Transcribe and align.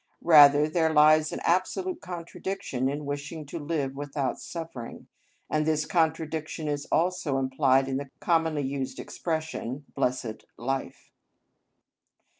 Rather, 0.23 0.67
there 0.67 0.91
lies 0.91 1.31
an 1.31 1.39
absolute 1.43 2.01
contradiction 2.01 2.89
in 2.89 3.05
wishing 3.05 3.45
to 3.45 3.59
live 3.59 3.93
without 3.95 4.39
suffering, 4.41 5.05
and 5.47 5.63
this 5.67 5.85
contradiction 5.85 6.67
is 6.67 6.87
also 6.91 7.37
implied 7.37 7.87
in 7.87 7.97
the 7.97 8.09
commonly 8.19 8.63
used 8.63 8.97
expression, 8.97 9.85
"blessed 9.95 10.43
life." 10.57 11.11